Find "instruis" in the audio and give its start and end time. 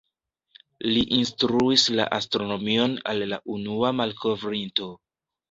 1.17-1.83